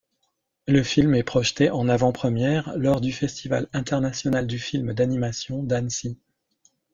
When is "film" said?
0.81-1.13, 4.57-4.93